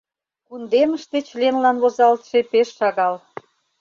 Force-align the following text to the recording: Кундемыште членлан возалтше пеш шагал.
Кундемыште 0.47 1.17
членлан 1.27 1.77
возалтше 1.83 2.39
пеш 2.51 2.67
шагал. 2.77 3.15